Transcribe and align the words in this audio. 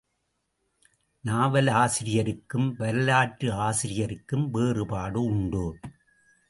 நாவலாசிரியருக்கும், 1.23 2.73
வரலாற்று 2.77 3.53
ஆசிரியருக்கும் 3.53 4.49
வேறுபாடு 4.49 5.23
உண்டு. 5.23 5.77